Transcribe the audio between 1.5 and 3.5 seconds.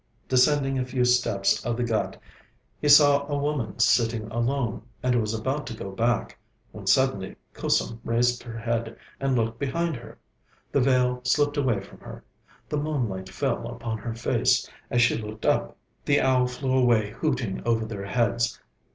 of the ghāt he saw a